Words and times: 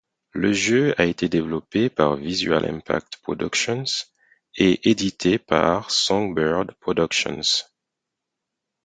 Le 0.31 0.51
jeu 0.51 0.95
a 0.99 1.05
été 1.05 1.29
développé 1.29 1.91
par 1.91 2.15
Visual 2.15 2.65
Impact 2.67 3.17
Productions 3.17 3.83
et 4.55 4.89
édité 4.89 5.37
par 5.37 5.91
Songbird 5.91 6.71
Productions. 6.79 7.41